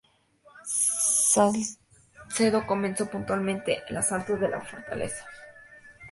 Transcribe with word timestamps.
Salcedo 1.31 2.65
comenzó 2.65 3.05
puntualmente 3.07 3.83
el 3.87 3.97
asalto 3.97 4.35
de 4.35 4.49
la 4.49 4.59
fortaleza. 4.59 5.27